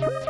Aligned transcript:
Bye. 0.00 0.29